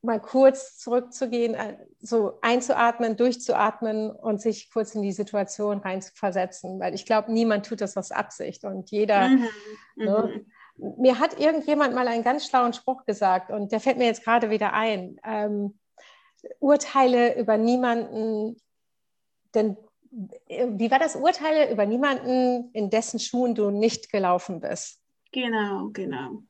mal 0.08 0.20
kurz 0.20 0.80
zurückzugehen, 0.80 1.54
äh, 1.54 1.78
so 2.00 2.40
einzuatmen, 2.42 3.16
durchzuatmen 3.16 4.10
und 4.10 4.42
sich 4.42 4.72
kurz 4.72 4.96
in 4.96 5.04
die 5.04 5.12
Situation 5.12 5.80
reinzuversetzen. 5.80 6.80
Weil 6.80 6.96
ich 6.96 7.06
glaube, 7.06 7.32
niemand 7.32 7.68
tut 7.68 7.82
das 7.82 7.96
aus 7.96 8.12
Absicht. 8.12 8.64
Und 8.64 8.90
jeder, 8.90 9.30
mhm. 9.30 9.48
Ne, 9.96 10.46
mhm. 10.78 10.94
mir 10.98 11.20
hat 11.20 11.40
irgendjemand 11.40 11.94
mal 11.94 12.08
einen 12.08 12.24
ganz 12.24 12.48
schlauen 12.48 12.74
Spruch 12.74 13.06
gesagt 13.06 13.52
und 13.52 13.72
der 13.72 13.80
fällt 13.80 13.98
mir 13.98 14.06
jetzt 14.06 14.24
gerade 14.24 14.50
wieder 14.50 14.74
ein. 14.74 15.20
Ähm, 15.24 15.78
Urteile 16.60 17.38
über 17.40 17.58
niemanden 17.58 18.58
denn 19.54 19.78
äh, 20.48 20.68
wie 20.72 20.92
war 20.92 21.00
das 21.00 21.16
Urteil 21.16 21.72
über 21.72 21.86
niemanden, 21.86 22.72
in 22.74 22.90
dessen 22.90 23.20
Schuhen 23.20 23.56
du 23.56 23.72
nicht 23.72 24.12
gelaufen 24.12 24.62
bist? 24.62 25.02
Genau, 25.32 25.90
genau. 25.92 26.44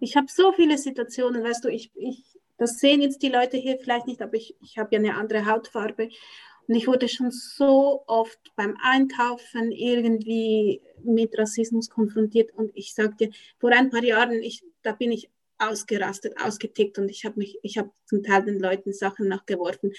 Ich 0.00 0.16
habe 0.16 0.26
so 0.28 0.52
viele 0.52 0.78
Situationen, 0.78 1.42
weißt 1.42 1.64
du, 1.64 1.68
ich, 1.68 1.90
ich, 1.94 2.39
das 2.60 2.78
sehen 2.78 3.00
jetzt 3.00 3.22
die 3.22 3.30
Leute 3.30 3.56
hier 3.56 3.78
vielleicht 3.78 4.06
nicht, 4.06 4.20
aber 4.20 4.34
ich, 4.34 4.54
ich 4.60 4.76
habe 4.76 4.90
ja 4.94 4.98
eine 4.98 5.14
andere 5.14 5.46
Hautfarbe. 5.46 6.10
Und 6.68 6.74
ich 6.74 6.86
wurde 6.86 7.08
schon 7.08 7.30
so 7.30 8.04
oft 8.06 8.38
beim 8.54 8.76
Einkaufen 8.82 9.72
irgendwie 9.72 10.82
mit 11.02 11.36
Rassismus 11.38 11.88
konfrontiert. 11.88 12.52
Und 12.52 12.70
ich 12.74 12.92
sagte, 12.92 13.30
vor 13.58 13.70
ein 13.70 13.88
paar 13.88 14.04
Jahren, 14.04 14.42
ich, 14.42 14.62
da 14.82 14.92
bin 14.92 15.10
ich 15.10 15.30
ausgerastet, 15.56 16.34
ausgetickt 16.38 16.98
und 16.98 17.08
ich 17.08 17.24
habe 17.24 17.38
mich, 17.38 17.58
ich 17.62 17.78
habe 17.78 17.90
zum 18.04 18.22
Teil 18.22 18.44
den 18.44 18.60
Leuten 18.60 18.92
Sachen 18.92 19.26
nachgeworfen. 19.26 19.94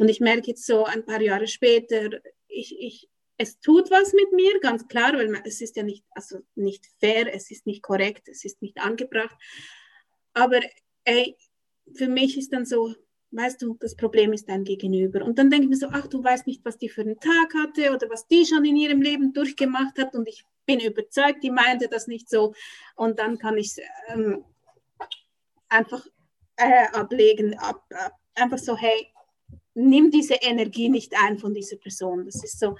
Und 0.00 0.08
ich 0.08 0.18
merke 0.18 0.48
jetzt 0.48 0.66
so 0.66 0.84
ein 0.84 1.06
paar 1.06 1.20
Jahre 1.20 1.46
später, 1.46 2.10
ich, 2.48 2.76
ich, 2.76 3.08
es 3.36 3.60
tut 3.60 3.88
was 3.92 4.12
mit 4.14 4.32
mir, 4.32 4.58
ganz 4.58 4.88
klar, 4.88 5.12
weil 5.12 5.28
man, 5.28 5.42
es 5.44 5.60
ist 5.60 5.76
ja 5.76 5.84
nicht, 5.84 6.04
also 6.10 6.40
nicht 6.56 6.86
fair, 6.98 7.32
es 7.32 7.52
ist 7.52 7.66
nicht 7.66 7.82
korrekt, 7.82 8.28
es 8.28 8.44
ist 8.44 8.60
nicht 8.62 8.78
angebracht. 8.78 9.36
Aber 10.34 10.58
ey, 11.04 11.36
für 11.94 12.08
mich 12.08 12.36
ist 12.38 12.52
dann 12.52 12.64
so, 12.64 12.94
weißt 13.32 13.62
du, 13.62 13.76
das 13.80 13.94
Problem 13.96 14.32
ist 14.32 14.48
dein 14.48 14.64
Gegenüber. 14.64 15.24
Und 15.24 15.38
dann 15.38 15.50
denke 15.50 15.64
ich 15.64 15.70
mir 15.70 15.76
so, 15.76 15.88
ach, 15.90 16.06
du 16.06 16.22
weißt 16.22 16.46
nicht, 16.46 16.64
was 16.64 16.78
die 16.78 16.88
für 16.88 17.02
einen 17.02 17.20
Tag 17.20 17.54
hatte 17.54 17.92
oder 17.92 18.08
was 18.10 18.26
die 18.26 18.44
schon 18.44 18.64
in 18.64 18.76
ihrem 18.76 19.02
Leben 19.02 19.32
durchgemacht 19.32 19.98
hat. 19.98 20.14
Und 20.14 20.28
ich 20.28 20.44
bin 20.66 20.80
überzeugt, 20.80 21.42
die 21.42 21.50
meinte 21.50 21.88
das 21.88 22.06
nicht 22.06 22.28
so. 22.28 22.54
Und 22.96 23.18
dann 23.18 23.38
kann 23.38 23.56
ich 23.56 23.76
ähm, 24.08 24.44
einfach 25.68 26.06
äh, 26.56 26.86
ablegen, 26.92 27.56
ab, 27.58 27.84
ab, 27.90 28.16
einfach 28.34 28.58
so, 28.58 28.76
hey, 28.76 29.08
nimm 29.74 30.10
diese 30.10 30.34
Energie 30.34 30.88
nicht 30.88 31.14
ein 31.24 31.38
von 31.38 31.54
dieser 31.54 31.76
Person. 31.76 32.24
Das 32.24 32.42
ist 32.42 32.58
so, 32.58 32.76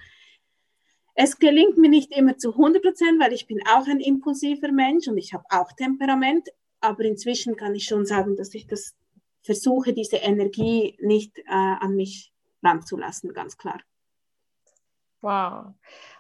es 1.15 1.39
gelingt 1.39 1.77
mir 1.77 1.91
nicht 1.91 2.17
immer 2.17 2.37
zu 2.39 2.53
100 2.53 2.83
Prozent, 2.83 3.21
weil 3.21 3.33
ich 3.33 3.47
bin 3.47 3.61
auch 3.69 3.87
ein 3.87 4.01
impulsiver 4.01 4.73
Mensch 4.73 5.09
und 5.09 5.19
ich 5.19 5.33
habe 5.33 5.45
auch 5.51 5.73
Temperament, 5.73 6.49
aber 6.81 7.05
inzwischen 7.05 7.57
kann 7.57 7.75
ich 7.75 7.85
schon 7.85 8.07
sagen, 8.07 8.37
dass 8.37 8.55
ich 8.55 8.67
das 8.67 8.95
versuche, 9.43 9.93
diese 9.93 10.17
Energie 10.17 10.97
nicht 11.01 11.39
äh, 11.39 11.43
an 11.49 11.97
mich 11.97 12.33
ranzulassen, 12.63 13.33
ganz 13.33 13.57
klar. 13.57 13.81
Wow. 15.23 15.75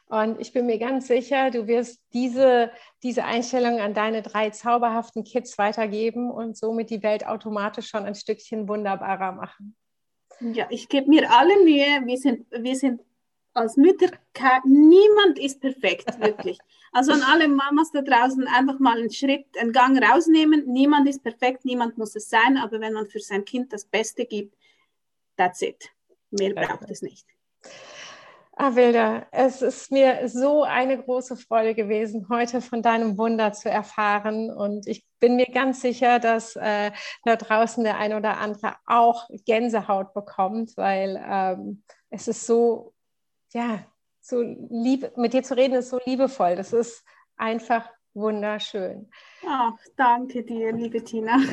Und 0.06 0.40
ich 0.40 0.52
bin 0.52 0.66
mir 0.66 0.78
ganz 0.78 1.06
sicher, 1.06 1.50
du 1.50 1.68
wirst 1.68 2.00
diese, 2.12 2.72
diese 3.02 3.24
Einstellung 3.24 3.78
an 3.78 3.94
deine 3.94 4.22
drei 4.22 4.50
zauberhaften 4.50 5.22
Kids 5.22 5.56
weitergeben 5.56 6.30
und 6.30 6.56
somit 6.56 6.90
die 6.90 7.02
Welt 7.02 7.24
automatisch 7.26 7.88
schon 7.88 8.04
ein 8.04 8.16
Stückchen 8.16 8.68
wunderbarer 8.68 9.33
machen. 9.33 9.76
Ja, 10.40 10.66
ich 10.70 10.88
gebe 10.88 11.09
mir 11.09 11.30
alle 11.30 11.62
Mühe. 11.62 12.06
Wir 12.06 12.16
sind, 12.16 12.46
wir 12.50 12.74
sind 12.74 13.02
als 13.54 13.76
Mütter, 13.76 14.08
niemand 14.64 15.38
ist 15.38 15.60
perfekt, 15.60 16.06
wirklich. 16.20 16.58
Also 16.92 17.12
an 17.12 17.22
alle 17.22 17.48
Mamas 17.48 17.90
da 17.92 18.02
draußen 18.02 18.46
einfach 18.48 18.78
mal 18.78 18.98
einen 18.98 19.12
Schritt, 19.12 19.46
einen 19.58 19.72
Gang 19.72 20.02
rausnehmen. 20.02 20.64
Niemand 20.66 21.08
ist 21.08 21.22
perfekt, 21.22 21.64
niemand 21.64 21.98
muss 21.98 22.16
es 22.16 22.28
sein, 22.28 22.56
aber 22.56 22.80
wenn 22.80 22.92
man 22.92 23.06
für 23.06 23.20
sein 23.20 23.44
Kind 23.44 23.72
das 23.72 23.84
Beste 23.84 24.24
gibt, 24.24 24.56
that's 25.36 25.62
it. 25.62 25.90
Mehr 26.30 26.54
braucht 26.54 26.90
es 26.90 27.02
nicht. 27.02 27.26
Ah, 28.62 28.74
Wilda, 28.74 29.26
es 29.30 29.62
ist 29.62 29.90
mir 29.90 30.28
so 30.28 30.64
eine 30.64 31.02
große 31.02 31.36
Freude 31.36 31.74
gewesen, 31.74 32.28
heute 32.28 32.60
von 32.60 32.82
deinem 32.82 33.16
Wunder 33.16 33.54
zu 33.54 33.70
erfahren. 33.70 34.50
Und 34.50 34.86
ich 34.86 35.06
bin 35.18 35.36
mir 35.36 35.46
ganz 35.46 35.80
sicher, 35.80 36.18
dass 36.18 36.56
äh, 36.56 36.90
da 37.24 37.36
draußen 37.36 37.82
der 37.84 37.96
ein 37.96 38.12
oder 38.12 38.36
andere 38.36 38.74
auch 38.84 39.30
Gänsehaut 39.46 40.12
bekommt, 40.12 40.76
weil 40.76 41.18
ähm, 41.26 41.82
es 42.10 42.28
ist 42.28 42.44
so, 42.46 42.92
ja, 43.52 43.84
so 44.20 44.40
lieb, 44.40 45.16
mit 45.16 45.32
dir 45.32 45.42
zu 45.42 45.56
reden 45.56 45.74
ist 45.74 45.90
so 45.90 46.00
liebevoll. 46.04 46.56
Das 46.56 46.72
ist 46.72 47.04
einfach 47.36 47.88
wunderschön. 48.14 49.10
Ach, 49.46 49.76
danke 49.96 50.42
dir, 50.42 50.72
liebe 50.72 51.02
Tina. 51.02 51.38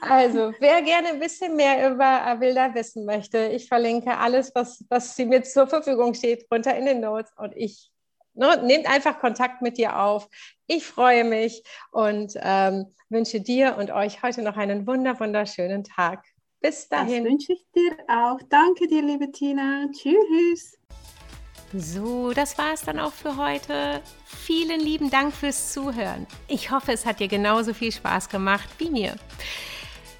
Also, 0.00 0.52
wer 0.58 0.82
gerne 0.82 1.08
ein 1.10 1.20
bisschen 1.20 1.54
mehr 1.54 1.90
über 1.90 2.26
Avilda 2.26 2.74
wissen 2.74 3.04
möchte, 3.04 3.46
ich 3.48 3.68
verlinke 3.68 4.18
alles, 4.18 4.52
was, 4.54 4.84
was 4.88 5.14
sie 5.14 5.24
mir 5.24 5.42
zur 5.42 5.66
Verfügung 5.66 6.14
steht, 6.14 6.46
runter 6.50 6.76
in 6.76 6.86
den 6.86 7.00
Notes 7.00 7.32
und 7.36 7.56
ich 7.56 7.90
ne, 8.34 8.60
nehmt 8.64 8.90
einfach 8.90 9.20
Kontakt 9.20 9.62
mit 9.62 9.78
dir 9.78 10.00
auf. 10.00 10.28
Ich 10.66 10.86
freue 10.86 11.24
mich 11.24 11.62
und 11.92 12.34
ähm, 12.36 12.94
wünsche 13.08 13.40
dir 13.40 13.76
und 13.78 13.90
euch 13.90 14.22
heute 14.22 14.42
noch 14.42 14.56
einen 14.56 14.86
wunder, 14.86 15.18
wunderschönen 15.20 15.84
Tag. 15.84 16.24
Bis 16.60 16.88
dahin. 16.88 17.24
Das 17.24 17.32
wünsche 17.32 17.52
ich 17.52 17.64
dir 17.74 17.96
auch. 18.08 18.38
Danke 18.48 18.86
dir, 18.86 19.02
liebe 19.02 19.30
Tina. 19.32 19.86
Tschüss. 19.92 20.78
So, 21.72 22.32
das 22.32 22.58
war 22.58 22.72
es 22.72 22.82
dann 22.82 22.98
auch 22.98 23.12
für 23.12 23.36
heute. 23.36 24.02
Vielen 24.24 24.80
lieben 24.80 25.08
Dank 25.08 25.32
fürs 25.32 25.72
Zuhören. 25.72 26.26
Ich 26.48 26.70
hoffe, 26.70 26.92
es 26.92 27.06
hat 27.06 27.20
dir 27.20 27.28
genauso 27.28 27.72
viel 27.74 27.92
Spaß 27.92 28.28
gemacht 28.28 28.68
wie 28.78 28.90
mir. 28.90 29.14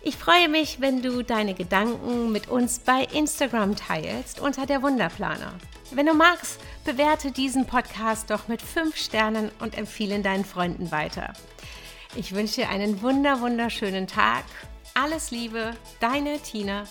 Ich 0.03 0.17
freue 0.17 0.49
mich, 0.49 0.81
wenn 0.81 1.03
du 1.03 1.23
deine 1.23 1.53
Gedanken 1.55 2.33
mit 2.33 2.49
uns 2.49 2.79
bei 2.79 3.07
Instagram 3.13 3.77
teilst 3.77 4.41
unter 4.41 4.65
der 4.65 4.83
Wunderplaner. 4.83 5.53
Wenn 5.91 6.07
du 6.07 6.15
magst, 6.15 6.61
bewerte 6.85 7.33
diesen 7.33 7.67
Podcast 7.67 8.31
doch 8.31 8.47
mit 8.47 8.63
5 8.63 8.97
Sternen 8.97 9.51
und 9.59 9.77
empfehle 9.77 10.15
ihn 10.15 10.23
deinen 10.23 10.45
Freunden 10.45 10.93
weiter. 10.93 11.33
Ich 12.15 12.35
wünsche 12.35 12.63
dir 12.63 12.71
einen 12.71 13.03
wunder 13.03 13.41
wunderschönen 13.41 14.07
Tag. 14.07 14.45
Alles 14.95 15.31
Liebe, 15.31 15.75
deine 16.01 16.41
Tina. 16.41 16.85